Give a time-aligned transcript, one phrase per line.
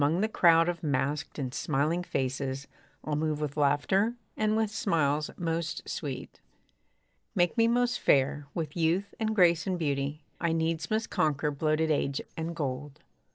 [0.01, 2.65] Among the crowd of masked and smiling faces,
[3.03, 6.41] I'll move with laughter, and with smiles most sweet.
[7.35, 8.47] Make me most fair!
[8.55, 13.01] with youth and grace and beauty, I needs must conquer bloated age and gold.